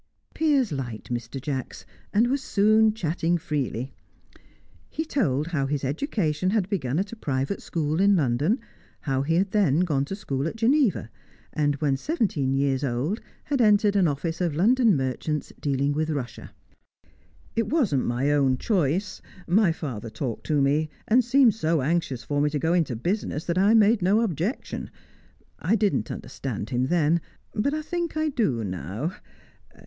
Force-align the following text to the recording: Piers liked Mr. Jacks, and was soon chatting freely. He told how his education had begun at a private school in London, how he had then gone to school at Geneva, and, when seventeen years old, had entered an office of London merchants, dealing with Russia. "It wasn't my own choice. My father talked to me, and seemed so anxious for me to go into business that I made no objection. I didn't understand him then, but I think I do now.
Piers 0.33 0.71
liked 0.71 1.11
Mr. 1.13 1.39
Jacks, 1.39 1.85
and 2.11 2.25
was 2.25 2.41
soon 2.41 2.91
chatting 2.91 3.37
freely. 3.37 3.93
He 4.89 5.05
told 5.05 5.45
how 5.49 5.67
his 5.67 5.83
education 5.83 6.49
had 6.49 6.67
begun 6.71 6.97
at 6.97 7.11
a 7.11 7.15
private 7.15 7.61
school 7.61 8.01
in 8.01 8.15
London, 8.15 8.59
how 9.01 9.21
he 9.21 9.35
had 9.35 9.51
then 9.51 9.81
gone 9.81 10.03
to 10.05 10.15
school 10.15 10.47
at 10.47 10.55
Geneva, 10.55 11.11
and, 11.53 11.75
when 11.75 11.97
seventeen 11.97 12.55
years 12.55 12.83
old, 12.83 13.21
had 13.43 13.61
entered 13.61 13.95
an 13.95 14.07
office 14.07 14.41
of 14.41 14.55
London 14.55 14.97
merchants, 14.97 15.53
dealing 15.61 15.93
with 15.93 16.09
Russia. 16.09 16.51
"It 17.55 17.67
wasn't 17.69 18.07
my 18.07 18.31
own 18.31 18.57
choice. 18.57 19.21
My 19.45 19.71
father 19.71 20.09
talked 20.09 20.47
to 20.47 20.63
me, 20.63 20.89
and 21.07 21.23
seemed 21.23 21.53
so 21.53 21.83
anxious 21.83 22.23
for 22.23 22.41
me 22.41 22.49
to 22.49 22.57
go 22.57 22.73
into 22.73 22.95
business 22.95 23.45
that 23.45 23.59
I 23.59 23.75
made 23.75 24.01
no 24.01 24.21
objection. 24.21 24.89
I 25.59 25.75
didn't 25.75 26.09
understand 26.09 26.71
him 26.71 26.87
then, 26.87 27.21
but 27.53 27.75
I 27.75 27.83
think 27.83 28.17
I 28.17 28.29
do 28.29 28.63
now. 28.63 29.13